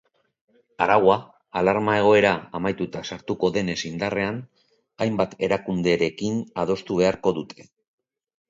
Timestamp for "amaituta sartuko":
2.59-3.51